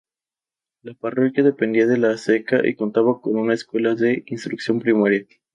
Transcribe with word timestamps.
La 0.81 0.95
parroquia 0.95 1.43
dependía 1.43 1.85
de 1.85 1.99
La 1.99 2.17
Seca 2.17 2.67
y 2.67 2.73
contaba 2.73 3.21
con 3.21 3.35
una 3.35 3.53
escuela 3.53 3.93
de 3.93 4.23
instrucción 4.25 4.79
primaria. 4.79 5.27